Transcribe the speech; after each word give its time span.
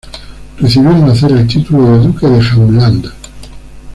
Recibió 0.57 0.89
al 0.89 1.05
nacer 1.05 1.31
el 1.31 1.45
título 1.45 1.91
de 1.91 1.99
duque 2.07 2.25
de 2.25 2.41
Jämtland. 2.41 3.13